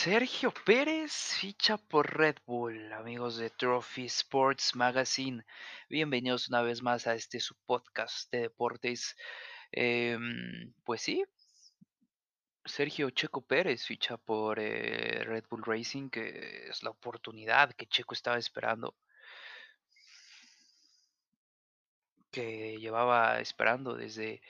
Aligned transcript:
Sergio 0.00 0.52
Pérez 0.64 1.12
ficha 1.40 1.76
por 1.76 2.16
Red 2.16 2.36
Bull, 2.46 2.92
amigos 2.92 3.36
de 3.36 3.50
Trophy 3.50 4.04
Sports 4.04 4.76
Magazine. 4.76 5.44
Bienvenidos 5.88 6.48
una 6.48 6.62
vez 6.62 6.82
más 6.82 7.08
a 7.08 7.16
este 7.16 7.40
su 7.40 7.56
podcast 7.66 8.30
de 8.30 8.42
deportes. 8.42 9.16
Em, 9.72 10.72
pues 10.84 11.02
sí, 11.02 11.24
Sergio 12.64 13.10
Checo 13.10 13.40
Pérez 13.42 13.84
ficha 13.86 14.16
por 14.16 14.60
eh, 14.60 15.24
Red 15.24 15.46
Bull 15.50 15.64
Racing, 15.66 16.10
que 16.10 16.68
es 16.68 16.84
la 16.84 16.90
oportunidad 16.90 17.72
que 17.72 17.88
Checo 17.88 18.14
estaba 18.14 18.38
esperando, 18.38 18.94
que 22.30 22.78
llevaba 22.78 23.40
esperando 23.40 23.96
desde 23.96 24.40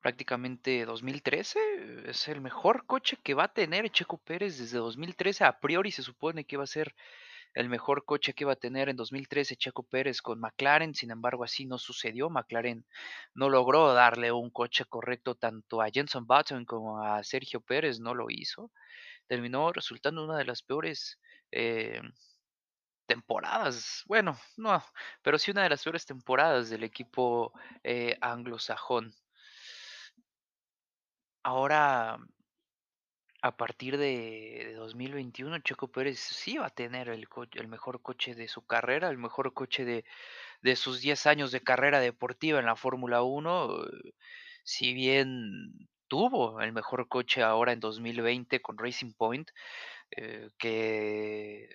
prácticamente 0.00 0.84
2013. 0.84 1.58
Es 2.06 2.28
el 2.28 2.40
mejor 2.40 2.86
coche 2.86 3.16
que 3.22 3.34
va 3.34 3.44
a 3.44 3.52
tener 3.52 3.90
Checo 3.90 4.18
Pérez 4.18 4.58
desde 4.58 4.78
2013. 4.78 5.44
A 5.44 5.58
priori 5.58 5.90
se 5.90 6.02
supone 6.02 6.44
que 6.44 6.56
va 6.56 6.64
a 6.64 6.68
ser 6.68 6.94
el 7.56 7.70
mejor 7.70 8.04
coche 8.04 8.34
que 8.34 8.44
iba 8.44 8.52
a 8.52 8.56
tener 8.56 8.90
en 8.90 8.96
2013 8.96 9.56
Checo 9.56 9.82
Pérez 9.82 10.20
con 10.20 10.38
McLaren, 10.38 10.94
sin 10.94 11.10
embargo 11.10 11.42
así 11.42 11.64
no 11.64 11.78
sucedió, 11.78 12.28
McLaren 12.28 12.84
no 13.34 13.48
logró 13.48 13.94
darle 13.94 14.30
un 14.30 14.50
coche 14.50 14.84
correcto 14.84 15.34
tanto 15.36 15.80
a 15.80 15.88
Jenson 15.90 16.26
Button 16.26 16.66
como 16.66 17.02
a 17.02 17.24
Sergio 17.24 17.62
Pérez, 17.62 17.98
no 17.98 18.14
lo 18.14 18.26
hizo, 18.28 18.70
terminó 19.26 19.72
resultando 19.72 20.22
una 20.22 20.36
de 20.36 20.44
las 20.44 20.62
peores 20.62 21.18
eh, 21.50 22.02
temporadas, 23.06 24.02
bueno, 24.06 24.38
no, 24.58 24.84
pero 25.22 25.38
sí 25.38 25.50
una 25.50 25.62
de 25.62 25.70
las 25.70 25.82
peores 25.82 26.04
temporadas 26.04 26.68
del 26.68 26.84
equipo 26.84 27.52
eh, 27.82 28.18
anglosajón. 28.20 29.14
Ahora 31.46 32.18
a 33.40 33.56
partir 33.56 33.98
de, 33.98 34.64
de 34.66 34.74
2021, 34.74 35.60
Checo 35.60 35.86
Pérez 35.86 36.18
sí 36.18 36.56
va 36.58 36.66
a 36.66 36.70
tener 36.70 37.08
el, 37.08 37.28
mejor 37.68 38.02
coche 38.02 38.34
de 38.34 38.48
su 38.48 38.66
carrera, 38.66 39.08
el 39.10 39.18
mejor 39.18 39.54
coche 39.54 39.84
de, 39.84 40.04
sus 40.74 41.00
10 41.00 41.24
años 41.26 41.52
de 41.52 41.60
carrera 41.60 42.00
deportiva 42.00 42.58
en 42.58 42.66
la 42.66 42.74
Fórmula 42.74 43.22
Uno. 43.22 43.84
eh, 43.84 44.12
Si 44.64 44.92
bien 44.92 45.88
tuvo 46.08 46.60
el 46.60 46.72
mejor 46.72 47.06
coche 47.06 47.44
ahora 47.44 47.72
en 47.72 47.78
2020 47.78 48.60
con 48.60 48.76
Racing 48.76 49.12
Point, 49.16 49.48
eh, 50.10 50.50
que 50.58 51.68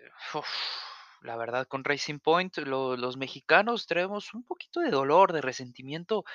la 1.22 1.38
verdad 1.38 1.66
con 1.68 1.86
Racing 1.86 2.20
Point 2.20 2.58
lo- 2.58 2.98
los 2.98 3.16
mexicanos 3.16 3.88
traemos 3.88 4.34
un 4.34 4.44
poquito 4.44 4.82
de 4.82 4.90
dolor, 4.90 5.32
de 5.32 5.40
resentimiento 5.42 6.26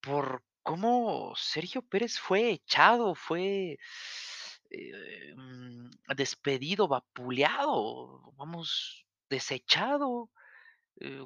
por 0.00 0.42
cómo 0.66 1.32
Sergio 1.36 1.80
Pérez 1.82 2.18
fue 2.18 2.50
echado, 2.50 3.14
fue, 3.14 3.78
eh, 4.70 5.34
mm, 5.36 5.90
despedido, 6.16 6.88
vapuleado, 6.88 8.32
vamos, 8.36 9.06
desechado, 9.30 10.30
eh, 11.00 11.22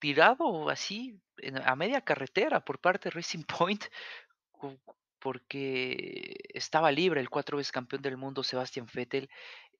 tirado 0.00 0.68
así 0.70 1.20
a 1.64 1.76
media 1.76 2.02
carretera 2.02 2.60
por 2.64 2.80
parte 2.80 3.08
de 3.08 3.14
Racing 3.16 3.44
Point, 3.44 3.84
porque 5.20 6.36
estaba 6.54 6.90
libre 6.92 7.20
el 7.20 7.30
4 7.30 7.58
veces 7.58 7.72
campeón 7.72 8.02
del 8.02 8.16
mundo 8.16 8.42
Sebastian 8.42 8.86
Vettel 8.92 9.28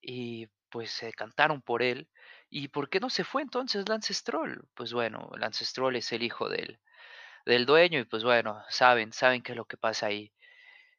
y, 0.00 0.48
pues, 0.70 0.90
se 0.92 1.12
cantaron 1.12 1.62
por 1.62 1.82
él. 1.82 2.08
¿Y 2.50 2.68
por 2.68 2.88
qué 2.90 3.00
no 3.00 3.10
se 3.10 3.24
fue 3.24 3.42
entonces 3.42 3.88
Lance 3.88 4.14
Stroll? 4.14 4.68
Pues 4.74 4.92
bueno, 4.92 5.30
Lance 5.38 5.64
Stroll 5.64 5.96
es 5.96 6.12
el 6.12 6.22
hijo 6.22 6.48
del 6.48 6.80
del 7.46 7.66
dueño 7.66 8.00
y 8.00 8.04
pues 8.04 8.24
bueno, 8.24 8.62
saben, 8.68 9.12
saben 9.12 9.42
qué 9.42 9.52
es 9.52 9.56
lo 9.56 9.66
que 9.66 9.76
pasa 9.76 10.06
ahí. 10.06 10.32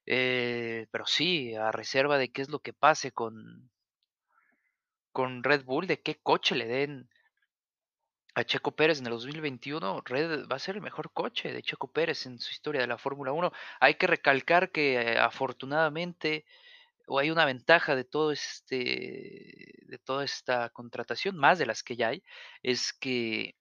Eh, 0.06 0.88
pero 0.92 1.06
sí, 1.06 1.56
a 1.56 1.72
reserva 1.72 2.18
de 2.18 2.32
qué 2.32 2.42
es 2.42 2.50
lo 2.50 2.60
que 2.60 2.74
pase 2.74 3.12
con, 3.12 3.72
con 5.12 5.44
Red 5.44 5.64
Bull, 5.66 5.88
de 5.88 6.02
qué 6.02 6.16
coche 6.22 6.56
le 6.56 6.68
den 6.68 7.10
a 8.36 8.44
Checo 8.44 8.72
Pérez 8.76 9.00
en 9.00 9.06
el 9.06 9.14
2021, 9.14 10.02
Red 10.06 10.48
va 10.48 10.56
a 10.56 10.60
ser 10.60 10.76
el 10.76 10.82
mejor 10.82 11.12
coche 11.14 11.54
de 11.54 11.62
Checo 11.62 11.92
Pérez 11.92 12.26
en 12.26 12.40
su 12.40 12.52
historia 12.52 12.82
de 12.82 12.88
la 12.88 12.98
Fórmula 12.98 13.32
Uno. 13.32 13.52
Hay 13.80 13.96
que 13.96 14.08
recalcar 14.08 14.72
que 14.72 14.96
eh, 14.96 15.20
afortunadamente 15.20 16.46
o 17.08 17.20
hay 17.20 17.30
una 17.32 17.46
ventaja 17.46 17.96
de 17.96 18.06
todo 18.06 18.32
este 18.32 18.66
de 19.88 20.00
toda 20.04 20.24
esta 20.26 20.70
contratación, 20.70 21.38
más 21.38 21.60
de 21.60 21.66
las 21.66 21.84
que 21.84 21.96
ya 21.96 22.10
hay, 22.10 22.24
es 22.64 22.94
que 22.94 23.56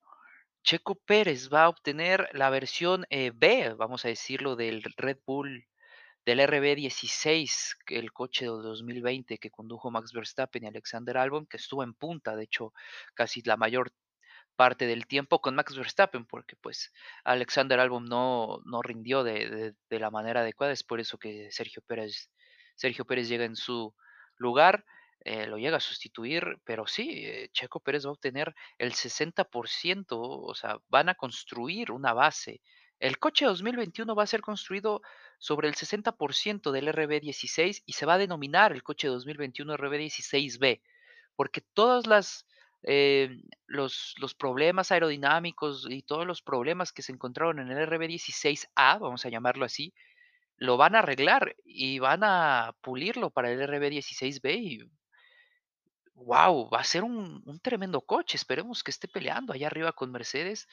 Checo 0.63 0.95
Pérez 0.95 1.49
va 1.53 1.65
a 1.65 1.69
obtener 1.69 2.29
la 2.33 2.51
versión, 2.51 3.05
eh, 3.11 3.33
B, 3.35 3.75
vamos 3.77 4.05
a 4.05 4.09
decirlo, 4.09 4.57
del 4.57 4.83
Red 4.97 5.19
Bull, 5.27 5.67
del 6.25 6.41
RB16, 6.41 7.77
que 7.87 7.99
el 7.99 8.13
coche 8.13 8.45
de 8.47 8.51
2020 8.51 9.39
que 9.39 9.51
condujo 9.51 9.91
Max 9.91 10.13
Verstappen 10.13 10.65
y 10.65 10.69
Alexander 10.69 11.17
Albon, 11.19 11.47
que 11.47 11.57
estuvo 11.57 11.83
en 11.83 11.95
punta, 11.95 12.37
de 12.37 12.45
hecho, 12.45 12.73
casi 13.15 13.43
la 13.43 13.57
mayor 13.57 13.93
parte 14.57 14.87
del 14.87 15.07
tiempo 15.07 15.41
con 15.41 15.55
Max 15.57 15.77
Verstappen, 15.77 16.27
porque 16.27 16.57
pues 16.57 16.93
Alexander 17.25 17.81
Albon 17.81 18.05
no, 18.07 18.61
no 18.65 18.83
rindió 18.83 19.25
de, 19.25 19.49
de- 19.51 19.75
de 19.91 19.99
la 20.01 20.11
manera 20.11 20.41
adecuada, 20.43 20.73
es 20.73 20.85
por 20.85 21.01
eso 21.01 21.19
que 21.19 21.51
Sergio 21.51 21.83
Pérez, 21.87 22.31
Sergio 22.77 23.05
Pérez 23.05 23.29
llega 23.29 23.45
en 23.45 23.57
su 23.57 23.95
lugar, 24.37 24.85
eh, 25.25 25.47
lo 25.47 25.57
llega 25.57 25.77
a 25.77 25.81
sustituir, 25.81 26.59
pero 26.65 26.87
sí, 26.87 27.25
eh, 27.25 27.49
Checo 27.53 27.81
Pérez 27.81 28.05
va 28.05 28.11
a 28.11 28.13
obtener 28.13 28.55
el 28.79 28.93
60%, 28.93 30.07
o 30.11 30.55
sea, 30.55 30.79
van 30.89 31.09
a 31.09 31.15
construir 31.15 31.93
una 31.93 32.13
base. 32.13 32.61
El 32.99 33.19
coche 33.19 33.45
2021 33.47 34.15
va 34.15 34.25
a 34.25 34.27
ser 34.27 34.41
construido 34.41 35.03
sobre 35.39 35.69
el 35.69 35.75
60% 35.75 36.71
del 36.73 36.89
RB16 36.89 37.83
y 37.87 37.93
se 37.93 38.07
va 38.07 38.15
a 38.15 38.19
denominar 38.19 38.73
el 38.73 38.83
coche 38.83 39.09
2021 39.09 39.77
RB16B, 39.77 40.81
porque 41.37 41.61
todas 41.61 42.07
las 42.07 42.47
eh, 42.85 43.43
los, 43.67 44.15
los 44.21 44.35
problemas 44.35 44.91
aerodinámicos 44.91 45.87
y 45.89 46.03
todos 46.03 46.27
los 46.27 46.43
problemas 46.43 46.93
que 46.93 47.03
se 47.03 47.13
encontraron 47.13 47.61
en 47.61 47.71
el 47.71 47.89
RB16A, 47.89 48.99
vamos 48.99 49.25
a 49.25 49.29
llamarlo 49.29 49.65
así, 49.65 49.95
lo 50.57 50.77
van 50.77 50.95
a 50.97 51.01
arreglar 51.01 51.57
y 51.65 51.99
van 52.01 52.21
a 52.25 52.75
pulirlo 52.81 53.31
para 53.31 53.51
el 53.53 53.61
RB16B 53.61 54.55
y 54.57 54.91
wow, 56.15 56.69
va 56.71 56.81
a 56.81 56.85
ser 56.85 57.05
un, 57.05 57.43
un 57.45 57.61
tremendo 57.61 58.01
coche. 58.03 58.37
Esperemos 58.37 58.83
que 58.83 58.91
esté 58.91 59.09
peleando 59.09 59.53
allá 59.53 59.67
arriba 59.67 59.93
con 59.93 60.11
Mercedes. 60.13 60.69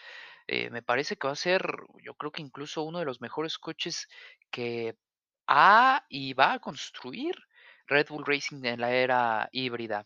Eh, 0.48 0.70
me 0.70 0.82
parece 0.82 1.16
que 1.18 1.28
va 1.28 1.34
a 1.34 1.36
ser, 1.36 1.62
yo 2.04 2.14
creo 2.16 2.32
que 2.32 2.42
incluso 2.42 2.84
uno 2.84 3.00
de 3.00 3.06
los 3.06 3.22
mejores 3.22 3.58
coches 3.58 4.08
que 4.52 4.96
ha 5.48 6.06
y 6.10 6.34
va 6.34 6.54
a 6.54 6.60
construir 6.60 7.36
Red 7.88 8.08
Bull 8.10 8.26
Racing 8.26 8.64
en 8.66 8.82
la 8.82 8.92
era 8.92 9.50
híbrida. 9.52 10.06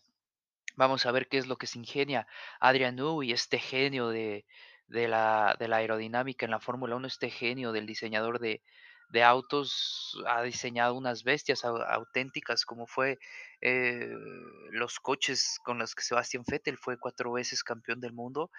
Vamos 0.75 1.05
a 1.05 1.11
ver 1.11 1.27
qué 1.27 1.37
es 1.37 1.47
lo 1.47 1.57
que 1.57 1.67
se 1.67 1.79
ingenia 1.79 2.27
Adrian 2.59 2.95
Newey, 2.95 3.31
este 3.31 3.59
genio 3.59 4.09
de, 4.09 4.45
de 4.87 5.07
la, 5.07 5.55
de 5.59 5.67
la 5.67 5.77
aerodinámica 5.77 6.45
en 6.45 6.51
la 6.51 6.59
Fórmula 6.59 6.95
Uno, 6.95 7.07
este 7.07 7.29
genio 7.29 7.71
del 7.71 7.85
diseñador 7.85 8.39
de, 8.39 8.63
de 9.13 9.23
autos, 9.23 10.17
ha 10.27 10.41
diseñado 10.43 10.95
unas 10.95 11.23
bestias 11.23 11.63
au- 11.63 11.85
auténticas 11.87 12.65
como 12.65 12.87
fue 12.87 13.19
eh, 13.61 14.09
los 14.71 14.99
coches 14.99 15.59
con 15.63 15.77
los 15.79 15.93
que 15.95 16.01
Sebastian 16.03 16.43
Vettel 16.47 16.77
fue 16.77 16.97
cuatro 16.99 17.31
veces 17.31 17.63
campeón 17.63 18.01
del 18.01 18.13
mundo. 18.13 18.49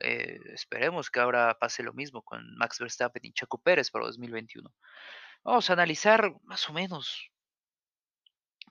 Eh, 0.00 0.38
esperemos 0.52 1.10
que 1.10 1.20
ahora 1.20 1.56
pase 1.58 1.82
lo 1.82 1.94
mismo 1.94 2.22
con 2.22 2.40
Max 2.58 2.78
Verstappen 2.78 3.24
y 3.24 3.32
Checo 3.32 3.58
Pérez 3.58 3.90
para 3.90 4.04
2021. 4.06 4.70
Vamos 5.42 5.70
a 5.70 5.72
analizar 5.72 6.32
más 6.44 6.68
o 6.68 6.72
menos 6.74 7.30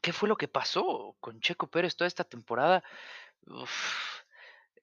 qué 0.02 0.14
fue 0.14 0.30
lo 0.30 0.36
que 0.38 0.48
pasó 0.48 1.16
con 1.20 1.40
Checo 1.42 1.68
Pérez 1.72 1.96
toda 1.96 2.08
esta 2.08 2.24
temporada 2.24 2.84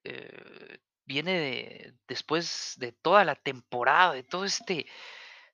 eh, 0.04 0.78
viene 1.04 1.32
de- 1.38 1.94
después 2.08 2.74
de 2.78 2.92
toda 2.92 3.24
la 3.24 3.34
temporada, 3.36 4.12
de 4.14 4.22
todo 4.24 4.44
este, 4.44 4.86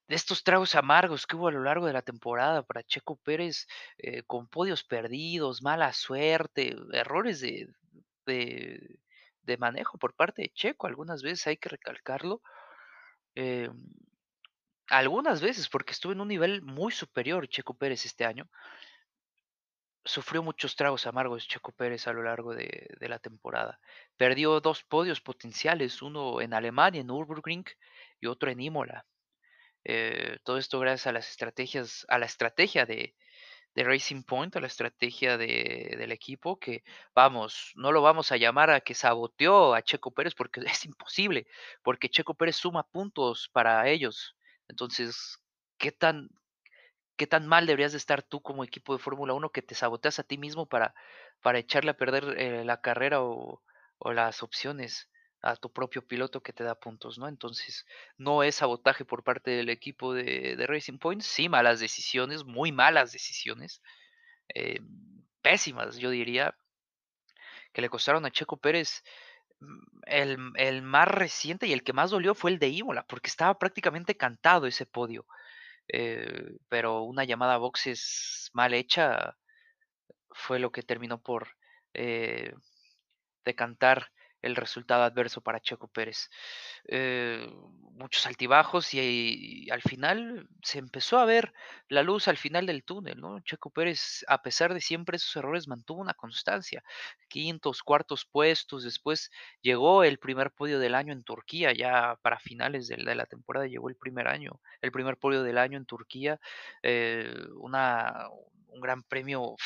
de 0.09 0.17
estos 0.17 0.43
tragos 0.43 0.75
amargos 0.75 1.27
que 1.27 1.37
hubo 1.37 1.49
a 1.49 1.53
lo 1.53 1.63
largo 1.63 1.87
de 1.87 1.93
la 1.93 2.03
temporada 2.03 2.63
para 2.63 2.83
Checo 2.83 3.17
Pérez, 3.17 3.67
eh, 3.99 4.23
con 4.25 4.49
podios 4.49 4.83
perdidos, 4.83 5.63
mala 5.63 5.93
suerte, 5.93 6.75
errores 6.93 7.41
de, 7.41 7.69
de, 8.27 9.57
manejo 9.59 9.99
por 9.99 10.15
parte 10.15 10.43
de 10.43 10.53
Checo, 10.53 10.87
algunas 10.87 11.23
veces 11.23 11.47
hay 11.47 11.57
que 11.59 11.69
recalcarlo, 11.69 12.43
eh, 13.35 13.71
algunas 14.89 15.41
veces 15.41 15.69
porque 15.69 15.93
estuvo 15.93 16.13
en 16.13 16.21
un 16.21 16.29
nivel 16.29 16.63
muy 16.63 16.93
superior 16.93 17.49
Checo 17.49 17.75
Pérez 17.75 18.05
este 18.05 18.25
año, 18.25 18.49
Sufrió 20.05 20.43
muchos 20.43 20.75
tragos 20.75 21.07
amargos 21.07 21.47
Checo 21.47 21.71
Pérez 21.73 22.09
a 22.09 22.15
lo 22.15 22.23
largo 22.23 22.55
de, 22.55 22.89
de 22.99 23.09
la 23.11 23.19
temporada. 23.19 23.79
Perdió 24.17 24.59
dos 24.61 24.83
podios 24.83 25.21
potenciales, 25.21 26.01
uno 26.01 26.41
en 26.41 26.55
Alemania, 26.55 27.03
en 27.03 27.09
Nürburgring, 27.09 27.65
y 28.19 28.27
otro 28.27 28.51
en 28.51 28.61
Imola. 28.61 29.05
Eh, 29.91 30.39
todo 30.45 30.59
esto 30.59 30.79
gracias 30.81 31.07
a 31.07 31.13
las 31.13 31.31
estrategias, 31.31 32.05
a 32.11 32.19
la 32.19 32.27
estrategia 32.27 32.85
de, 32.87 33.15
Racing 33.77 34.25
Point, 34.25 34.57
a 34.57 34.61
la 34.61 34.67
estrategia 34.67 35.39
de- 35.39 35.95
del 35.99 36.13
equipo, 36.13 36.59
que 36.59 36.83
vamos, 37.15 37.73
no 37.77 37.93
lo 37.93 38.03
vamos 38.03 38.33
a 38.33 38.37
llamar 38.37 38.71
a 38.71 38.81
que 38.81 38.95
saboteó 38.95 39.75
a 39.75 39.83
Checo 39.83 40.11
Pérez 40.13 40.35
porque 40.35 40.61
es 40.81 40.85
imposible, 40.85 41.47
porque 41.83 42.09
Checo 42.11 42.35
Pérez 42.35 42.57
suma 42.57 42.83
puntos 42.85 43.49
para 43.53 43.89
ellos. 43.89 44.37
Entonces, 44.69 45.39
¿qué 45.79 45.93
tan 45.93 46.29
qué 47.17 47.27
tan 47.27 47.47
mal 47.47 47.67
deberías 47.67 47.93
de 47.93 47.99
estar 47.99 48.23
tú 48.23 48.43
como 48.43 48.65
equipo 48.65 48.93
de 48.95 49.01
Fórmula 49.03 49.35
Uno 49.35 49.51
que 49.51 49.63
te 49.63 49.75
saboteas 49.75 50.19
a 50.19 50.25
ti 50.25 50.39
mismo 50.39 50.67
para, 50.67 50.95
para 51.43 51.59
echarle 51.59 51.91
a 51.93 51.97
perder 51.97 52.25
eh, 52.39 52.65
la 52.65 52.81
carrera 52.81 53.23
o 53.23 53.63
las 54.13 54.43
opciones 54.43 55.09
a 55.43 55.57
tu 55.57 55.73
propio 55.73 56.07
piloto 56.07 56.43
que 56.43 56.53
te 56.53 56.65
da 56.65 56.75
puntos, 56.75 57.19
¿no? 57.19 57.29
Entonces, 57.29 57.87
no 58.17 58.43
es 58.43 58.57
sabotaje 58.57 59.05
por 59.05 59.23
parte 59.23 59.51
del 59.53 59.69
equipo 59.69 60.15
de, 60.15 60.57
de 60.57 60.67
Racing 60.67 60.99
Point, 60.99 61.23
sí, 61.23 61.49
malas 61.49 61.81
decisiones, 61.81 62.45
muy 62.45 62.73
malas 62.73 63.13
decisiones, 63.13 63.83
eh, 64.55 64.81
pésimas, 65.43 65.99
yo 65.99 66.11
diría, 66.11 66.57
que 67.73 67.83
le 67.83 67.89
costaron 67.91 68.25
a 68.27 68.31
Checo 68.31 68.57
Pérez 68.57 69.03
mm, 69.61 69.79
el, 70.07 70.39
el 70.57 70.83
más 70.83 71.09
reciente 71.09 71.67
y 71.67 71.73
el 71.73 71.83
que 71.83 71.93
más 71.93 72.11
dolió 72.11 72.35
fue 72.35 72.51
el 72.51 72.59
de 72.59 72.69
Imola, 72.69 73.05
porque 73.09 73.29
estaba 73.29 73.59
prácticamente 73.59 74.17
cantado 74.17 74.67
ese 74.67 74.87
podio. 74.87 75.27
Eh, 75.91 76.59
pero 76.69 77.03
una 77.03 77.25
llamada 77.25 77.55
a 77.55 77.59
boxes 77.59 78.51
mal 78.53 78.75
hecha 78.75 79.37
fue 80.31 80.59
lo 80.59 80.71
que 80.73 80.83
terminó 80.83 81.21
por 81.21 81.49
eh, 81.95 82.55
decantar 83.45 84.11
el 84.43 84.57
resultado 84.57 85.03
adverso 85.03 85.41
para 85.41 85.61
Checo 85.61 85.89
Pérez. 85.89 86.31
Eh, 86.87 87.49
muchos 87.93 88.27
altibajos 88.27 88.95
y, 88.95 89.69
al 89.71 89.83
final 89.83 90.49
se 90.63 90.79
empezó 90.79 91.19
a 91.19 91.25
ver 91.25 91.53
la 91.89 92.03
luz 92.03 92.29
al 92.29 92.37
final 92.37 92.67
del 92.67 92.85
túnel, 92.85 93.21
¿no? 93.21 93.41
Checo 93.41 93.71
Pérez, 93.71 94.25
a 94.29 94.43
pesar 94.43 94.75
de 94.75 94.81
siempre 94.81 95.17
esos 95.17 95.35
errores, 95.37 95.67
mantuvo 95.67 96.01
una 96.01 96.15
constancia. 96.15 96.83
Quintos, 97.29 97.83
cuartos 97.83 98.25
puestos, 98.25 98.85
después 98.85 99.31
llegó 99.63 100.05
el 100.05 100.19
primer 100.19 100.53
podio 100.53 100.79
del 100.79 100.95
año 100.95 101.13
en 101.13 101.25
Turquía, 101.25 101.73
ya 101.73 102.17
para 102.23 102.39
finales 102.39 102.87
de 102.87 102.99
de 102.99 103.15
la 103.15 103.27
temporada 103.27 103.67
llegó 103.67 103.89
el 103.89 103.97
primer 103.97 104.29
año, 104.29 104.61
el 104.83 104.93
primer 104.93 105.17
podio 105.17 105.43
del 105.43 105.59
año 105.59 105.79
en 105.79 105.87
Turquía, 105.87 106.41
eh, 106.83 107.33
una, 107.57 108.29
un 108.69 108.81
gran 108.81 109.03
premio. 109.03 109.57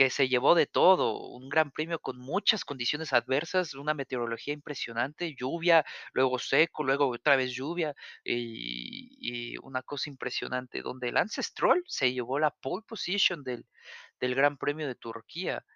Que 0.00 0.08
se 0.08 0.30
llevó 0.30 0.54
de 0.54 0.64
todo, 0.64 1.28
un 1.28 1.50
gran 1.50 1.70
premio 1.70 1.98
con 1.98 2.18
muchas 2.18 2.64
condiciones 2.64 3.12
adversas, 3.12 3.74
una 3.74 3.92
meteorología 3.92 4.54
impresionante, 4.54 5.34
lluvia, 5.38 5.84
luego 6.14 6.38
seco, 6.38 6.84
luego 6.84 7.08
otra 7.08 7.36
vez 7.36 7.52
lluvia 7.52 7.94
y, 8.24 9.58
una 9.58 9.82
cosa 9.82 10.08
impresionante, 10.08 10.80
donde 10.80 11.12
Lance 11.12 11.42
Stroll 11.42 11.84
se 11.86 12.14
llevó 12.14 12.38
la 12.38 12.50
pole 12.50 12.82
position 12.88 13.44
del, 13.44 13.66
del 14.18 14.34
Gran 14.34 14.56
Premio 14.56 14.86
de 14.86 14.94
Turquía. 14.94 15.66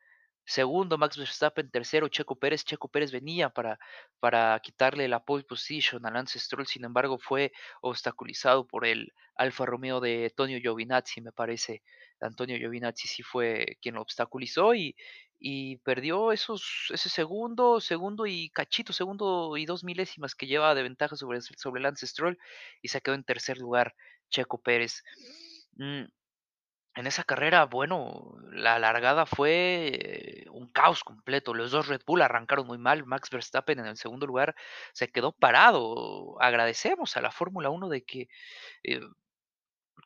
Segundo, 0.44 0.99
Max 0.99 1.17
Verstappen. 1.17 1.70
Tercero, 1.70 2.08
Checo 2.08 2.37
Pérez. 2.37 2.64
Checo 2.64 2.88
Pérez 2.88 3.11
venía 3.12 3.50
para, 3.50 3.79
para 4.20 4.58
quitarle 4.61 5.08
la 5.08 5.25
pole 5.25 5.44
position 5.44 6.05
a 6.06 6.11
Lance 6.11 6.38
Stroll, 6.38 6.67
sin 6.67 6.85
embargo, 6.85 7.19
fue 7.19 7.52
obstaculizado 7.81 8.67
por 8.67 8.87
el 8.87 9.12
Alfa 9.37 9.67
Romeo 9.67 10.00
de 10.00 10.26
Antonio 10.26 10.58
Giovinazzi, 10.61 11.20
me 11.20 11.32
parece. 11.32 11.82
Antonio 12.20 12.56
Giovinazzi 12.56 13.08
sí 13.08 13.23
fue 13.23 13.79
quien 13.82 13.96
lo 13.96 14.02
obstaculizó 14.02 14.75
y, 14.75 14.94
y 15.38 15.76
perdió 15.79 16.32
esos, 16.32 16.88
ese 16.91 17.08
segundo, 17.08 17.81
segundo 17.81 18.26
y 18.26 18.50
cachito, 18.50 18.93
segundo 18.93 19.56
y 19.56 19.67
dos 19.67 19.85
milésimas 19.85 20.35
que 20.35 20.46
lleva 20.46 20.75
de 20.75 20.82
ventaja 20.82 21.17
sobre, 21.17 21.41
sobre 21.43 21.82
Lance 21.82 22.06
Stroll 22.06 22.38
y 22.81 22.88
se 22.88 23.00
quedó 23.00 23.14
en 23.14 23.25
tercer 23.25 23.58
lugar 23.58 23.94
Checo 24.31 24.58
Pérez. 24.58 25.02
Mm, 25.76 26.05
en 26.96 27.06
esa 27.06 27.25
carrera, 27.25 27.64
bueno, 27.67 28.35
la 28.52 28.79
largada 28.79 29.26
fue 29.26 30.44
un 30.52 30.69
caos 30.70 31.02
completo. 31.05 31.52
Los 31.55 31.73
dos 31.73 31.88
Red 31.88 32.02
Bull 32.06 32.23
arrancaron 32.23 32.67
muy 32.67 32.79
mal. 32.79 33.05
Max 33.05 33.31
Verstappen 33.31 33.81
en 33.81 33.87
el 33.87 33.96
segundo 33.96 34.26
lugar 34.26 34.55
se 34.93 35.08
quedó 35.11 35.32
parado. 35.32 36.41
Agradecemos 36.41 37.17
a 37.17 37.20
la 37.23 37.32
Fórmula 37.32 37.70
Uno 37.70 37.88
de 37.88 38.05
que 38.05 38.29
eh, 38.85 39.00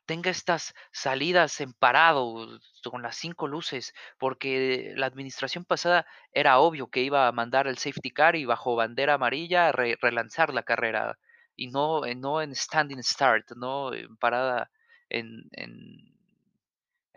tenga 0.07 0.31
estas 0.31 0.75
salidas 0.93 1.61
en 1.61 1.73
parado 1.75 2.59
con 2.91 3.03
las 3.03 3.17
cinco 3.17 3.47
luces, 3.47 3.93
porque 4.19 4.93
la 4.97 5.07
administración 5.07 5.65
pasada 5.65 6.07
era 6.33 6.59
obvio 6.59 6.89
que 6.89 7.03
iba 7.03 7.27
a 7.29 7.33
mandar 7.33 7.67
el 7.67 7.79
safety 7.79 8.11
car 8.11 8.35
y 8.37 8.45
bajo 8.47 8.77
bandera 8.77 9.15
amarilla 9.15 9.73
re- 9.73 9.99
relanzar 10.01 10.55
la 10.55 10.63
carrera 10.63 11.19
y 11.57 11.69
no, 11.69 12.07
eh, 12.07 12.15
no 12.15 12.41
en 12.41 12.55
standing 12.55 13.03
start, 13.03 13.51
no 13.57 13.93
en 13.93 14.17
parada 14.17 14.71
en, 15.11 15.43
en 15.53 16.18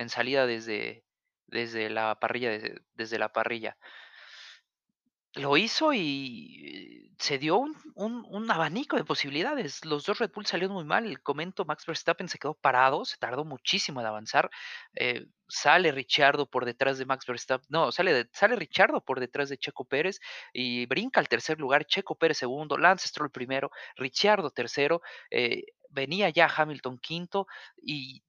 en 0.01 0.09
salida 0.09 0.45
desde, 0.45 1.05
desde 1.47 1.89
la 1.89 2.19
parrilla, 2.19 2.51
desde, 2.51 2.81
desde 2.93 3.19
la 3.19 3.31
parrilla. 3.31 3.77
Lo 5.35 5.55
hizo 5.55 5.93
y 5.93 7.13
se 7.17 7.37
dio 7.37 7.57
un, 7.57 7.75
un, 7.95 8.51
abanico 8.51 8.97
de 8.97 9.05
posibilidades. 9.05 9.85
Los 9.85 10.05
dos 10.05 10.19
Red 10.19 10.31
Bull 10.33 10.45
salieron 10.45 10.75
muy 10.75 10.83
mal. 10.83 11.05
El 11.05 11.21
comento, 11.21 11.63
Max 11.65 11.85
Verstappen 11.85 12.27
se 12.27 12.37
quedó 12.37 12.53
parado, 12.55 13.05
se 13.05 13.17
tardó 13.17 13.45
muchísimo 13.45 14.01
en 14.01 14.07
avanzar. 14.07 14.49
Eh, 14.95 15.27
sale 15.47 15.91
Richardo 15.91 16.49
por 16.49 16.65
detrás 16.65 16.97
de 16.97 17.05
Max 17.05 17.25
Verstappen. 17.25 17.67
No, 17.69 17.91
sale, 17.91 18.27
sale 18.33 18.55
Richardo 18.55 19.05
por 19.05 19.19
detrás 19.19 19.49
de 19.49 19.57
Checo 19.57 19.85
Pérez 19.85 20.19
y 20.51 20.85
brinca 20.87 21.19
al 21.19 21.29
tercer 21.29 21.59
lugar. 21.59 21.85
Checo 21.85 22.15
Pérez 22.15 22.37
segundo, 22.39 22.77
Lance 22.77 23.07
Stroll 23.07 23.31
primero, 23.31 23.71
Richardo 23.95 24.49
tercero. 24.49 25.01
Eh, 25.29 25.63
venía 25.89 26.29
ya 26.29 26.51
Hamilton 26.53 26.97
quinto 26.97 27.47
y 27.81 28.23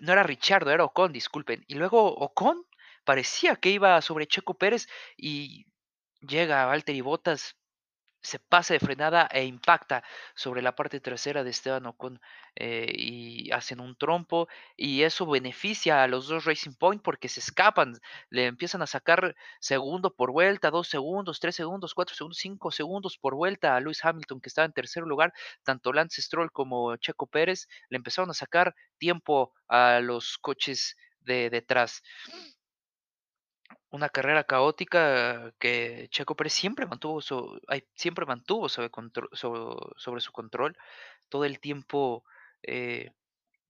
no 0.00 0.12
era 0.12 0.22
Richardo, 0.22 0.70
era 0.70 0.84
Ocon, 0.84 1.12
disculpen. 1.12 1.64
Y 1.66 1.74
luego 1.74 2.14
Ocon 2.14 2.66
parecía 3.04 3.56
que 3.56 3.70
iba 3.70 4.00
sobre 4.02 4.26
Checo 4.26 4.54
Pérez 4.54 4.88
y 5.16 5.66
llega 6.20 6.66
Valtteri 6.66 7.00
Bottas 7.00 7.56
se 8.22 8.38
pasa 8.38 8.74
de 8.74 8.80
frenada 8.80 9.28
e 9.30 9.44
impacta 9.44 10.04
sobre 10.34 10.62
la 10.62 10.74
parte 10.74 11.00
trasera 11.00 11.42
de 11.44 11.50
Esteban 11.50 11.86
Ocon 11.86 12.20
eh, 12.54 12.90
y 12.94 13.50
hacen 13.50 13.80
un 13.80 13.96
trompo 13.96 14.48
y 14.76 15.02
eso 15.02 15.26
beneficia 15.26 16.02
a 16.02 16.08
los 16.08 16.28
dos 16.28 16.44
Racing 16.44 16.74
Point 16.74 17.02
porque 17.02 17.28
se 17.28 17.40
escapan, 17.40 17.94
le 18.30 18.46
empiezan 18.46 18.82
a 18.82 18.86
sacar 18.86 19.34
segundo 19.60 20.14
por 20.14 20.30
vuelta, 20.32 20.70
dos 20.70 20.88
segundos, 20.88 21.40
tres 21.40 21.56
segundos, 21.56 21.94
cuatro 21.94 22.14
segundos, 22.14 22.38
cinco 22.38 22.70
segundos 22.70 23.18
por 23.18 23.34
vuelta 23.34 23.76
a 23.76 23.80
Lewis 23.80 24.04
Hamilton 24.04 24.40
que 24.40 24.48
estaba 24.48 24.66
en 24.66 24.72
tercer 24.72 25.02
lugar, 25.02 25.32
tanto 25.64 25.92
Lance 25.92 26.22
Stroll 26.22 26.52
como 26.52 26.96
Checo 26.96 27.26
Pérez 27.26 27.68
le 27.88 27.96
empezaron 27.96 28.30
a 28.30 28.34
sacar 28.34 28.74
tiempo 28.98 29.52
a 29.68 30.00
los 30.00 30.38
coches 30.38 30.96
de 31.20 31.50
detrás 31.50 32.02
una 33.92 34.08
carrera 34.08 34.44
caótica 34.44 35.52
que 35.60 36.08
Checo 36.10 36.34
Pérez 36.36 36.54
siempre 36.54 36.86
mantuvo, 36.86 37.20
siempre 37.94 38.26
mantuvo 38.26 38.68
sobre, 38.68 38.90
contro- 38.90 39.28
so- 39.32 39.92
sobre 39.96 40.20
su 40.20 40.32
control, 40.32 40.76
todo 41.28 41.44
el 41.44 41.60
tiempo 41.60 42.24
eh, 42.62 43.12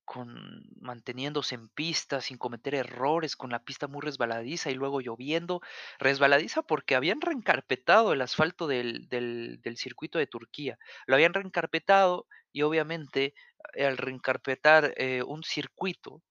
con, 0.05 0.63
manteniéndose 0.81 1.55
en 1.55 1.69
pista, 1.69 2.21
sin 2.21 2.37
cometer 2.37 2.75
errores, 2.75 3.35
con 3.37 3.51
la 3.51 3.63
pista 3.63 3.87
muy 3.87 4.01
resbaladiza 4.01 4.69
y 4.71 4.75
luego 4.75 5.01
lloviendo. 5.01 5.61
Resbaladiza 5.99 6.61
porque 6.63 6.95
habían 6.95 7.21
reencarpetado 7.21 8.13
el 8.13 8.21
asfalto 8.21 8.67
del, 8.67 9.07
del, 9.09 9.61
del 9.61 9.77
circuito 9.77 10.19
de 10.19 10.27
Turquía. 10.27 10.77
Lo 11.07 11.15
habían 11.15 11.33
reencarpetado 11.33 12.27
y 12.51 12.63
obviamente 12.63 13.33
al 13.79 13.97
reencarpetar 13.97 14.93
eh, 14.97 15.23
un 15.23 15.43
circuito, 15.43 16.21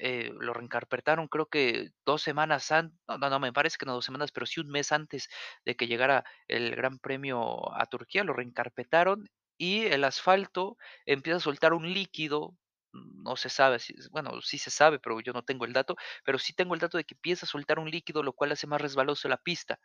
eh, 0.00 0.30
lo 0.40 0.52
reencarpetaron 0.54 1.28
creo 1.28 1.46
que 1.48 1.90
2 2.06 2.22
semanas 2.22 2.70
antes, 2.72 2.98
no, 3.08 3.18
no, 3.18 3.30
no, 3.30 3.40
me 3.40 3.52
parece 3.52 3.76
que 3.78 3.86
no 3.86 3.94
2 3.94 4.04
semanas, 4.04 4.32
pero 4.32 4.46
sí 4.46 4.60
un 4.60 4.68
mes 4.68 4.92
antes 4.92 5.28
de 5.64 5.76
que 5.76 5.86
llegara 5.86 6.24
el 6.48 6.74
Gran 6.76 6.98
Premio 6.98 7.74
a 7.76 7.86
Turquía, 7.86 8.24
lo 8.24 8.32
reencarpetaron 8.34 9.28
y 9.58 9.86
el 9.86 10.04
asfalto 10.04 10.76
empieza 11.06 11.36
a 11.38 11.40
soltar 11.40 11.72
un 11.74 11.92
líquido, 11.92 12.56
no 12.92 13.36
se 13.36 13.48
sabe 13.50 13.78
bueno, 14.10 14.40
sí 14.42 14.58
se 14.58 14.70
sabe, 14.70 14.98
pero 14.98 15.20
yo 15.20 15.32
no 15.32 15.42
tengo 15.44 15.64
el 15.64 15.72
dato, 15.72 15.96
pero 16.24 16.38
sí 16.38 16.52
tengo 16.54 16.74
el 16.74 16.80
dato 16.80 16.98
de 16.98 17.04
que 17.04 17.14
empieza 17.14 17.46
a 17.46 17.48
soltar 17.48 17.78
un 17.78 17.90
líquido, 17.90 18.22
lo 18.22 18.32
cual 18.32 18.52
hace 18.52 18.66
más 18.66 18.80
resbaloso 18.80 19.28
la 19.28 19.36
pista. 19.36 19.78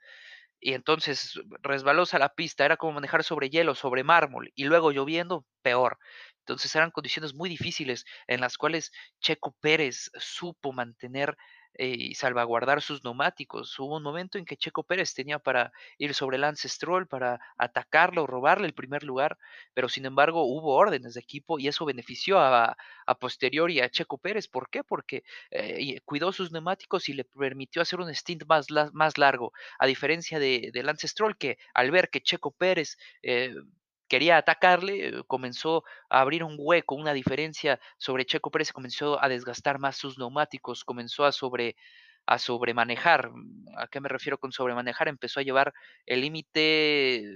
Y 0.60 0.74
entonces 0.74 1.40
resbalosa 1.62 2.20
la 2.20 2.30
pista, 2.30 2.66
era 2.66 2.78
como 2.78 2.94
manejar 2.94 3.24
sobre 3.24 3.50
hielo, 3.50 3.76
sobre 3.76 4.04
mármol, 4.04 4.52
y 4.56 4.66
luego 4.66 4.92
lloviendo, 4.92 5.46
peor. 5.62 6.00
Entonces 6.46 6.76
eran 6.76 6.92
condiciones 6.92 7.34
muy 7.34 7.50
difíciles 7.50 8.06
en 8.28 8.40
las 8.40 8.58
cuales 8.58 8.92
Checo 9.20 9.56
Pérez 9.60 10.12
supo 10.20 10.74
mantener 10.74 11.36
eh, 11.78 11.96
y 11.98 12.16
salvaguardar 12.16 12.82
sus 12.82 13.04
neumáticos. 13.04 13.78
Hubo 13.80 13.98
un 13.98 14.04
momento 14.04 14.38
en 14.38 14.46
que 14.46 14.56
Checo 14.56 14.84
Pérez 14.84 15.14
tenía 15.14 15.40
para 15.40 15.72
ir 15.98 16.14
sobre 16.14 16.38
Lance 16.38 16.70
Stroll, 16.70 17.08
para 17.08 17.40
atacarlo, 17.58 18.28
robarle 18.28 18.68
el 18.68 18.74
primer 18.74 19.04
lugar, 19.04 19.38
pero 19.74 19.90
sin 19.90 20.06
embargo 20.06 20.44
hubo 20.46 20.76
órdenes 20.76 21.16
de 21.16 21.20
equipo 21.20 21.60
y 21.60 21.68
eso 21.68 21.84
benefició 21.84 22.40
a, 22.40 22.78
a 23.06 23.16
posteriori 23.20 23.82
a 23.82 23.90
Checo 23.90 24.18
Pérez. 24.18 24.48
¿Por 24.48 24.70
qué? 24.70 24.84
Porque 24.86 25.24
eh, 25.52 26.00
cuidó 26.06 26.32
sus 26.32 26.52
neumáticos 26.52 27.10
y 27.10 27.14
le 27.14 27.26
permitió 27.26 27.82
hacer 27.82 28.00
un 28.00 28.14
stint 28.14 28.46
más, 28.48 28.68
más 28.94 29.18
largo 29.18 29.52
a 29.80 29.86
diferencia 29.88 30.40
de, 30.40 30.70
de 30.72 30.84
Lance 30.84 31.08
Stroll, 31.08 31.38
que 31.38 31.58
al 31.74 31.92
ver 31.92 32.10
que 32.10 32.22
Checo 32.22 32.52
Pérez 32.52 32.98
eh, 33.22 33.54
quería 34.08 34.38
atacarle, 34.38 35.08
eh, 35.10 35.24
comenzó 35.28 35.84
a 36.10 36.22
abrir 36.22 36.44
un 36.44 36.56
hueco, 36.60 36.96
una 36.96 37.14
diferencia 37.14 37.80
sobre 37.98 38.26
Checo 38.26 38.52
Pérez, 38.52 38.72
comenzó 38.74 39.22
a 39.24 39.30
desgastar 39.30 39.80
más 39.80 39.98
sus 39.98 40.18
neumáticos, 40.18 40.84
comenzó 40.84 41.26
a 41.26 41.32
sobre 41.32 41.76
a 42.28 42.40
sobremanejar. 42.40 43.32
¿A 43.78 43.88
qué 43.88 44.00
me 44.02 44.10
refiero 44.10 44.38
con 44.40 44.52
sobremanejar? 44.52 45.08
Empezó 45.08 45.40
a 45.40 45.44
llevar 45.44 45.74
el 46.08 46.22
límite, 46.22 47.36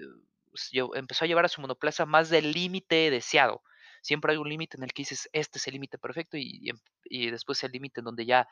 lle- 0.71 0.91
empezó 0.97 1.25
a 1.25 1.27
llevar 1.27 1.45
a 1.45 1.49
su 1.49 1.61
monoplaza 1.61 2.05
más 2.05 2.29
del 2.29 2.51
límite 2.51 3.09
deseado. 3.11 3.61
Siempre 4.01 4.33
hay 4.33 4.37
un 4.37 4.49
límite 4.49 4.77
en 4.77 4.83
el 4.83 4.93
que 4.93 5.01
dices, 5.01 5.29
este 5.33 5.59
es 5.59 5.67
el 5.67 5.73
límite 5.73 5.97
perfecto 5.97 6.37
y, 6.37 6.69
em, 6.69 6.77
y, 7.05 7.29
después 7.31 7.63
el 7.63 7.71
límite 7.71 8.01
en 8.01 8.05
donde 8.05 8.25
ya 8.25 8.47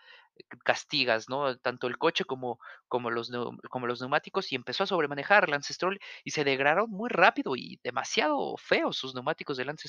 castigas, 0.63 1.29
¿no? 1.29 1.57
Tanto 1.57 1.87
el 1.87 1.97
coche 1.97 2.25
como, 2.25 2.59
como, 2.87 3.09
los, 3.11 3.31
como 3.69 3.87
los 3.87 4.01
neumáticos 4.01 4.51
y 4.51 4.55
empezó 4.55 4.83
a 4.83 4.87
sobremanejar 4.87 5.49
Lance 5.49 5.73
Stroll 5.73 5.99
y 6.23 6.31
se 6.31 6.43
degradaron 6.43 6.89
muy 6.89 7.09
rápido 7.09 7.55
y 7.55 7.79
demasiado 7.83 8.55
feos 8.57 8.97
sus 8.97 9.13
neumáticos 9.15 9.57
de 9.57 9.65
Lance 9.65 9.87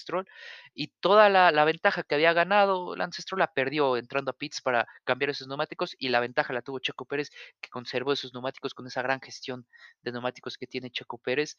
y 0.75 0.89
toda 1.01 1.29
la, 1.29 1.51
la 1.51 1.65
ventaja 1.65 2.03
que 2.03 2.15
había 2.15 2.33
ganado 2.33 2.97
Lance 2.97 3.23
Stroll 3.23 3.41
la 3.41 3.53
perdió 3.53 3.97
entrando 3.97 4.31
a 4.31 4.35
pits 4.35 4.61
para 4.61 4.87
cambiar 5.05 5.31
esos 5.31 5.49
neumáticos 5.49 5.95
y 5.99 6.09
la 6.09 6.21
ventaja 6.21 6.53
la 6.53 6.63
tuvo 6.63 6.79
Checo 6.79 7.05
Pérez 7.05 7.31
que 7.61 7.71
conservó 7.71 8.13
esos 8.13 8.33
neumáticos 8.33 8.75
con 8.75 8.87
esa 8.87 9.03
gran 9.03 9.21
gestión 9.21 9.67
de 10.03 10.13
neumáticos 10.13 10.57
que 10.57 10.67
tiene 10.67 10.91
Checo 10.91 11.19
Pérez. 11.19 11.57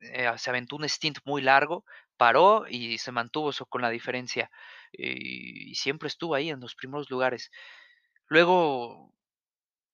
Eh, 0.00 0.30
se 0.36 0.50
aventó 0.50 0.76
un 0.76 0.88
stint 0.88 1.18
muy 1.24 1.42
largo, 1.42 1.84
paró 2.16 2.66
y 2.68 2.98
se 2.98 3.12
mantuvo 3.12 3.50
con 3.68 3.82
la 3.82 3.90
diferencia 3.90 4.50
y 4.92 5.74
siempre 5.74 6.06
estuvo 6.06 6.34
ahí 6.34 6.50
en 6.50 6.60
los 6.60 6.74
primeros 6.74 7.10
lugares. 7.10 7.50
Luego, 8.28 9.12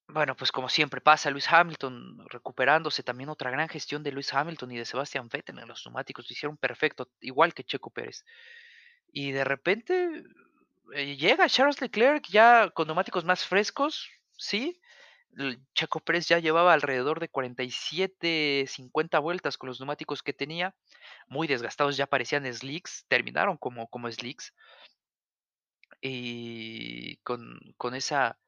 bueno, 0.08 0.36
pues 0.36 0.52
como 0.52 0.68
siempre 0.68 1.00
pasa, 1.00 1.30
Luis 1.30 1.50
Hamilton 1.50 2.26
recuperándose, 2.28 3.02
también 3.02 3.28
otra 3.28 3.50
gran 3.50 3.68
gestión 3.68 4.02
de 4.02 4.12
Luis 4.12 4.32
Hamilton 4.32 4.72
y 4.72 4.78
de 4.78 4.84
Sebastian 4.84 5.28
Vettel 5.28 5.58
en 5.58 5.68
los 5.68 5.84
neumáticos, 5.86 6.30
hicieron 6.30 6.56
perfecto, 6.56 7.08
igual 7.20 7.54
que 7.54 7.64
Checo 7.64 7.90
Pérez. 7.90 8.24
Y 9.12 9.32
de 9.32 9.44
repente 9.44 10.24
eh, 10.94 11.16
llega 11.16 11.48
Charles 11.48 11.80
Leclerc 11.80 12.26
ya 12.28 12.70
con 12.70 12.86
neumáticos 12.86 13.24
más 13.24 13.44
frescos, 13.44 14.08
sí, 14.36 14.80
Checo 15.74 16.00
Pérez 16.00 16.26
ya 16.28 16.38
llevaba 16.38 16.72
alrededor 16.72 17.20
de 17.20 17.28
47, 17.28 18.64
50 18.66 19.18
vueltas 19.20 19.56
con 19.56 19.68
los 19.68 19.80
neumáticos 19.80 20.22
que 20.22 20.32
tenía, 20.32 20.74
muy 21.28 21.46
desgastados, 21.46 21.96
ya 21.96 22.06
parecían 22.06 22.52
slicks, 22.52 23.06
terminaron 23.08 23.56
como, 23.56 23.88
como 23.88 24.10
slicks. 24.10 24.54
Y 26.02 27.16
con, 27.18 27.60
con, 27.76 27.94
esa, 27.94 28.38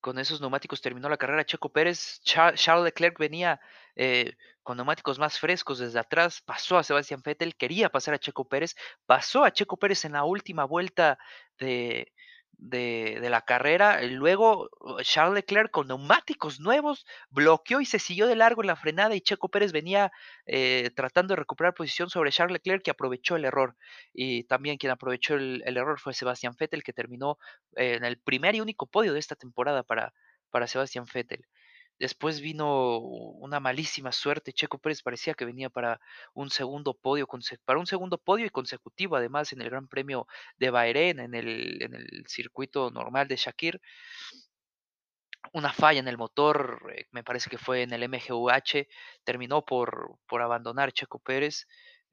con 0.00 0.18
esos 0.18 0.40
neumáticos 0.40 0.82
terminó 0.82 1.08
la 1.08 1.16
carrera 1.16 1.46
Checo 1.46 1.72
Pérez. 1.72 2.20
Charles 2.24 2.84
Leclerc 2.84 3.18
venía 3.18 3.60
eh, 3.96 4.36
con 4.62 4.76
neumáticos 4.76 5.18
más 5.18 5.38
frescos 5.38 5.78
desde 5.78 5.98
atrás, 5.98 6.40
pasó 6.42 6.78
a 6.78 6.82
Sebastián 6.82 7.22
Vettel, 7.24 7.56
quería 7.56 7.88
pasar 7.88 8.14
a 8.14 8.18
Checo 8.18 8.46
Pérez, 8.48 8.74
pasó 9.06 9.44
a 9.44 9.52
Checo 9.52 9.76
Pérez 9.76 10.04
en 10.04 10.12
la 10.12 10.24
última 10.24 10.64
vuelta 10.64 11.18
de, 11.58 12.12
de, 12.62 13.18
de, 13.20 13.30
la 13.30 13.42
carrera. 13.42 14.00
Luego 14.02 14.70
uh, 14.80 15.00
Charles 15.02 15.34
Leclerc 15.34 15.70
con 15.70 15.88
neumáticos 15.88 16.60
nuevos 16.60 17.04
bloqueó 17.30 17.80
y 17.80 17.86
se 17.86 17.98
siguió 17.98 18.26
de 18.26 18.36
largo 18.36 18.62
en 18.62 18.68
la 18.68 18.76
frenada 18.76 19.14
y 19.14 19.20
Checo 19.20 19.48
Pérez 19.48 19.72
venía 19.72 20.12
eh, 20.46 20.90
tratando 20.94 21.32
de 21.32 21.40
recuperar 21.40 21.74
posición 21.74 22.08
sobre 22.08 22.30
Charles 22.30 22.54
Leclerc 22.54 22.82
que 22.82 22.92
aprovechó 22.92 23.36
el 23.36 23.44
error. 23.44 23.76
Y 24.12 24.44
también 24.44 24.78
quien 24.78 24.92
aprovechó 24.92 25.34
el, 25.34 25.62
el 25.66 25.76
error 25.76 25.98
fue 25.98 26.14
Sebastián 26.14 26.54
Vettel 26.58 26.84
que 26.84 26.92
terminó 26.92 27.38
eh, 27.76 27.94
en 27.94 28.04
el 28.04 28.18
primer 28.18 28.54
y 28.54 28.60
único 28.60 28.86
podio 28.86 29.12
de 29.12 29.18
esta 29.18 29.34
temporada 29.34 29.82
para, 29.82 30.12
para 30.50 30.66
Sebastián 30.66 31.06
Vettel. 31.12 31.44
Después 32.02 32.40
vino 32.40 32.98
una 32.98 33.60
malísima 33.60 34.10
suerte. 34.10 34.52
Checo 34.52 34.78
Pérez 34.78 35.02
parecía 35.02 35.34
que 35.34 35.44
venía 35.44 35.70
para 35.70 36.00
un 36.34 36.50
segundo 36.50 36.94
podio, 36.94 37.28
para 37.64 37.78
un 37.78 37.86
segundo 37.86 38.18
podio 38.18 38.44
y 38.44 38.50
consecutivo, 38.50 39.14
además 39.14 39.52
en 39.52 39.62
el 39.62 39.70
Gran 39.70 39.86
Premio 39.86 40.26
de 40.58 40.70
Bahrein, 40.70 41.20
en 41.20 41.32
el, 41.36 42.24
circuito 42.26 42.90
normal 42.90 43.28
de 43.28 43.36
Shakir. 43.36 43.80
Una 45.52 45.72
falla 45.72 46.00
en 46.00 46.08
el 46.08 46.18
motor, 46.18 46.92
eh, 46.92 47.06
me 47.12 47.22
parece 47.22 47.48
que 47.48 47.58
fue 47.58 47.82
en 47.82 47.92
el 47.92 48.08
MGUH, 48.08 48.88
terminó 49.22 49.64
por, 49.64 50.18
por 50.26 50.42
abandonar 50.42 50.92
Checo 50.92 51.20
Pérez. 51.20 51.68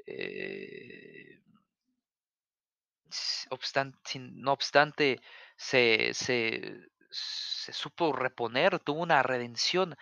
Eh, 0.06 1.42
no 4.36 4.52
obstante, 4.54 5.20
se, 5.58 6.14
se, 6.14 6.92
se 7.10 7.74
supo 7.74 8.14
reponer, 8.14 8.80
tuvo 8.80 9.02
una 9.02 9.24
redención 9.24 9.96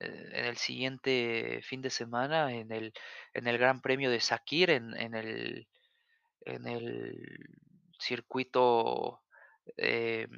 eh, 0.00 0.30
en 0.32 0.44
el 0.46 0.56
siguiente 0.56 1.60
fin 1.62 1.82
de 1.82 1.90
semana 1.90 2.52
en 2.52 2.72
el, 2.72 2.92
en 3.34 3.46
el 3.46 3.58
Gran 3.58 3.80
Premio 3.80 4.10
de 4.10 4.20
Sakir, 4.20 4.70
en, 4.70 4.98
en, 4.98 5.14
el, 5.14 5.68
en 6.42 6.66
el 6.66 7.48
circuito, 7.98 9.22
eh, 9.76 10.28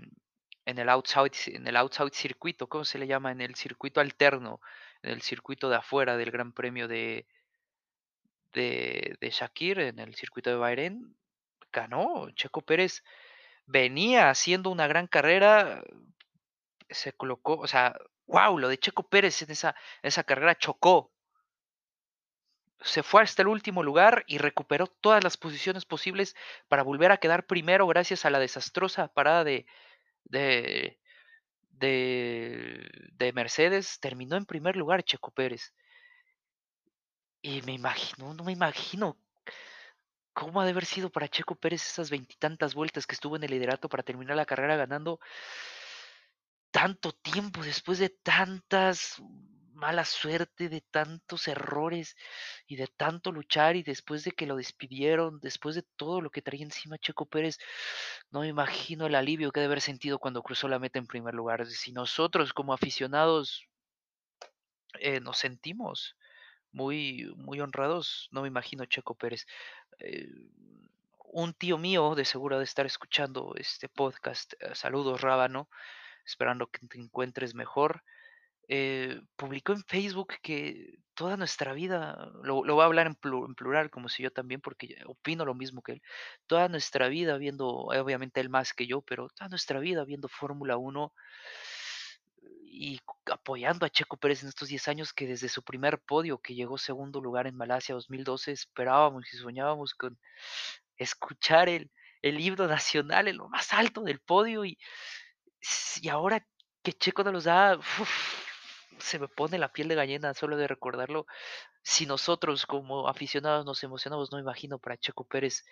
en, 0.65 0.79
el 0.79 0.89
outside, 0.89 1.57
en 1.57 1.67
el 1.67 1.77
circuito, 2.13 2.69
¿cómo 2.69 2.85
se 2.85 2.99
le 2.99 3.07
llama? 3.07 3.33
En 3.33 3.41
el 3.41 3.55
circuito 3.55 4.01
alterno, 4.01 4.61
en 5.03 5.11
el 5.13 5.23
circuito 5.23 5.69
de 5.71 5.77
afuera 5.77 6.17
del 6.17 6.31
Gran 6.31 6.53
Premio 6.53 6.89
de, 6.89 7.27
de, 8.53 9.17
de 9.21 9.31
Shakir, 9.31 9.81
en 9.81 9.99
el 9.99 10.15
circuito 10.15 10.51
de 10.51 10.57
Bahrein, 10.57 11.17
ganó. 11.73 12.31
Checo 12.35 12.63
Pérez 12.63 13.03
venía 13.69 14.31
haciendo 14.31 14.71
una 14.71 14.89
gran 14.89 15.07
carrera, 15.07 15.85
se 16.89 17.13
colocó, 17.13 17.59
o 17.59 17.67
sea, 17.69 17.95
wow, 18.27 18.59
lo 18.59 18.69
de 18.69 18.79
Checo 18.79 19.09
Pérez 19.09 19.43
en 19.43 19.51
esa, 19.51 19.77
esa 20.03 20.25
carrera 20.25 20.57
chocó. 20.57 21.13
Se 22.81 23.03
fue 23.03 23.23
hasta 23.23 23.43
el 23.43 23.49
último 23.49 23.83
lugar 23.83 24.25
y 24.27 24.39
recuperó 24.39 24.87
todas 24.87 25.23
las 25.23 25.37
posiciones 25.37 25.85
posibles 25.85 26.35
para 26.69 26.83
volver 26.83 27.13
a 27.13 27.19
quedar 27.19 27.47
primero 27.47 27.87
gracias 27.87 28.25
a 28.25 28.31
la 28.31 28.39
desastrosa 28.39 29.09
parada 29.09 29.45
de, 29.45 29.67
de, 30.25 30.99
de, 31.71 32.89
de 33.13 33.33
Mercedes. 33.33 33.99
Terminó 34.01 34.37
en 34.37 34.47
primer 34.47 34.77
lugar 34.77 35.03
Checo 35.03 35.33
Pérez. 35.33 35.75
Y 37.43 37.63
me 37.63 37.73
imagino, 37.73 38.33
no 38.33 38.45
me 38.45 38.53
imagino 38.53 39.19
cómo 40.39 40.61
ha 40.61 40.65
de 40.65 40.71
haber 40.71 40.85
sido 40.85 41.11
para 41.11 41.27
Checo 41.27 41.57
Pérez 41.57 41.85
esas 41.85 42.11
veintitantas 42.11 42.73
vueltas 42.73 43.09
que 43.09 43.15
estuvo 43.17 43.35
en 43.35 43.43
el 43.43 43.51
liderato 43.51 43.89
para 43.89 44.05
terminar 44.05 44.37
la 44.37 44.47
carrera 44.47 44.77
ganando 44.77 45.19
tanto 46.71 47.11
tiempo, 47.11 47.65
después 47.65 47.99
de 47.99 48.11
tantas 48.11 49.21
mala 49.75 50.05
suerte, 50.05 50.69
de 50.69 50.81
tantos 50.81 51.49
errores 51.49 52.17
y 52.69 52.77
de 52.77 52.87
tanto 52.87 53.33
luchar 53.33 53.75
y 53.75 53.83
después 53.83 54.23
de 54.23 54.31
que 54.31 54.47
lo 54.47 54.55
despidieron, 54.55 55.41
después 55.41 55.75
de 55.75 55.83
todo 55.97 56.21
lo 56.21 56.31
que 56.31 56.43
traía 56.43 56.65
encima 56.65 56.99
Checo 56.99 57.27
Pérez, 57.27 57.59
no 58.31 58.41
me 58.41 58.49
imagino 58.49 59.07
el 59.07 59.17
alivio 59.17 59.51
que 59.51 59.59
debe 59.59 59.73
haber 59.73 59.81
sentido 59.81 60.21
cuando 60.21 60.43
cruzó 60.45 60.69
la 60.69 60.79
meta 60.79 61.01
en 61.01 61.07
primer 61.09 61.35
lugar. 61.35 61.67
Si 61.67 61.91
nosotros 61.93 62.53
como 62.53 62.73
aficionados 62.73 63.67
eh, 65.01 65.19
nos 65.19 65.39
sentimos 65.39 66.17
muy, 66.73 67.33
muy 67.37 67.61
honrados, 67.61 68.29
no 68.31 68.43
me 68.43 68.49
imagino 68.49 68.85
Checo 68.87 69.15
Pérez. 69.15 69.47
Eh, 69.99 70.29
un 71.31 71.53
tío 71.55 71.79
mío 71.79 72.15
de 72.15 72.25
seguro 72.25 72.59
de 72.59 72.65
estar 72.65 72.87
escuchando 72.87 73.55
este 73.57 73.89
podcast, 73.89 74.55
eh, 74.61 74.75
saludos 74.75 75.21
Rábano, 75.21 75.69
esperando 76.25 76.67
que 76.69 76.87
te 76.87 76.99
encuentres 76.99 77.55
mejor. 77.55 78.03
Eh, 78.69 79.21
publicó 79.37 79.73
en 79.73 79.83
Facebook 79.85 80.35
que 80.43 80.99
toda 81.15 81.37
nuestra 81.37 81.73
vida, 81.73 82.31
lo, 82.43 82.65
lo 82.65 82.75
voy 82.75 82.83
a 82.83 82.87
hablar 82.87 83.07
en, 83.07 83.19
en, 83.23 83.55
plural 83.55 83.91
como 83.91 84.09
si 84.09 84.23
yo 84.23 84.31
también, 84.31 84.61
porque 84.61 84.97
opino 85.07 85.45
lo 85.45 85.55
mismo 85.55 85.83
que 85.83 85.93
él, 85.93 86.03
toda 86.47 86.69
nuestra 86.69 87.09
vida 87.09 87.39
viendo, 87.39 87.67
obviamente 87.69 88.41
él 88.41 88.51
más 88.51 88.75
que 88.75 88.87
yo, 88.87 89.01
pero 89.03 89.29
toda 89.31 89.49
nuestra 89.49 89.81
vida 89.81 90.05
viendo 90.05 90.29
Fórmula 90.29 90.77
1 90.77 91.13
y 92.79 93.01
apoyando 93.27 93.85
a 93.87 93.91
Checo 93.91 94.17
Pérez 94.17 94.43
en 94.43 94.49
estos 94.51 94.69
10 94.69 94.89
años 94.89 95.13
que 95.13 95.27
desde 95.27 95.49
su 95.49 95.63
primer 95.63 95.99
podio, 96.01 96.39
que 96.39 96.55
llegó 96.55 96.79
segundo 96.79 97.21
lugar 97.21 97.47
en 97.47 97.57
Malasia 97.57 97.95
2012, 97.95 98.53
esperábamos 98.53 99.33
y 99.33 99.37
soñábamos 99.37 99.95
con 99.95 100.19
escuchar 100.97 101.69
el, 101.69 101.91
el 102.23 102.41
himno 102.41 102.67
nacional 102.69 103.29
en 103.29 103.39
lo 103.39 103.49
más 103.49 103.73
alto 103.73 104.03
del 104.03 104.21
podio 104.21 104.65
y 104.65 104.79
y 106.03 106.09
ahora 106.09 106.47
que 106.83 106.93
Checo 106.93 107.25
nos 107.25 107.33
los 107.33 107.45
da, 107.45 107.79
se 108.99 109.19
me 109.19 109.29
pone 109.29 109.59
la 109.59 109.73
piel 109.73 109.89
de 109.89 109.95
gallina 109.95 110.35
solo 110.35 110.57
de 110.57 110.69
recordarlo. 110.69 111.27
Si 111.83 112.07
nosotros 112.07 112.67
como 112.67 113.09
aficionados 113.09 113.65
nos 113.65 113.83
emocionamos, 113.83 114.31
no 114.33 114.39
imagino 114.39 114.79
para 114.79 114.99
Checo 114.99 115.27
Pérez 115.27 115.65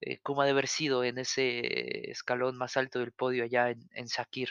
eh, 0.00 0.20
cómo 0.22 0.42
ha 0.42 0.44
de 0.44 0.52
haber 0.52 0.68
sido 0.68 1.04
en 1.04 1.18
ese 1.18 2.10
escalón 2.10 2.56
más 2.56 2.76
alto 2.76 3.00
del 3.00 3.12
podio 3.12 3.44
allá 3.44 3.70
en, 3.70 3.88
en 3.92 4.08
Sakir. 4.08 4.50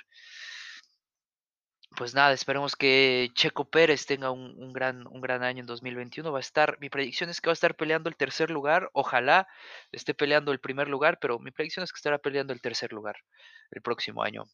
Pues 1.95 2.15
nada, 2.15 2.33
esperemos 2.33 2.75
que 2.75 3.29
Checo 3.35 3.65
Pérez 3.69 4.05
tenga 4.05 4.31
un, 4.31 4.73
gran, 4.73 5.05
un 5.07 5.21
gran 5.21 5.43
año 5.43 5.61
en 5.61 5.65
2021. 5.67 6.31
Va 6.31 6.39
a 6.39 6.41
estar, 6.41 6.77
mi 6.79 6.89
predicción 6.89 7.29
es 7.29 7.39
que 7.39 7.49
va 7.49 7.51
a 7.51 7.53
estar 7.53 7.75
peleando 7.75 8.09
el 8.09 8.15
tercer 8.15 8.49
lugar. 8.49 8.89
Ojalá 8.93 9.47
esté 9.91 10.13
peleando 10.13 10.51
el 10.51 10.59
primer 10.59 10.87
lugar, 10.87 11.19
pero 11.21 11.39
mi 11.39 11.51
predicción 11.51 11.83
es 11.83 11.91
que 11.91 11.97
estará 11.97 12.17
peleando 12.17 12.53
el 12.53 12.61
tercer 12.61 12.93
lugar 12.93 13.17
el 13.71 13.81
próximo 13.81 14.23
año 14.23 14.45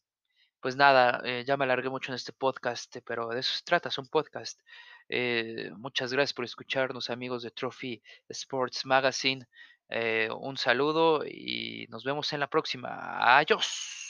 pues 0.60 0.76
nada, 0.76 1.20
eh, 1.24 1.44
ya 1.46 1.56
me 1.56 1.64
alargué 1.64 1.88
mucho 1.88 2.12
en 2.12 2.16
este 2.16 2.32
podcast, 2.32 2.96
pero 3.06 3.28
de 3.28 3.40
eso 3.40 3.54
se 3.54 3.64
trata, 3.64 3.88
es 3.88 3.98
un 3.98 4.08
podcast. 4.08 4.60
Eh, 5.08 5.70
muchas 5.76 6.12
gracias 6.12 6.34
por 6.34 6.44
escucharnos, 6.44 7.10
amigos 7.10 7.42
de 7.42 7.50
Trophy 7.50 8.02
Sports 8.28 8.84
Magazine. 8.86 9.46
Eh, 9.88 10.28
un 10.38 10.56
saludo 10.56 11.24
y 11.26 11.86
nos 11.88 12.04
vemos 12.04 12.32
en 12.32 12.40
la 12.40 12.48
próxima. 12.48 13.38
Adiós. 13.38 14.09